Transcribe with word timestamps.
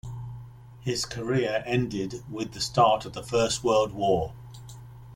His 0.79 1.05
career 1.05 1.61
ended 1.67 2.23
with 2.27 2.53
the 2.53 2.59
start 2.59 3.05
of 3.05 3.13
the 3.13 3.21
First 3.21 3.63
World 3.63 3.91
War. 3.93 4.33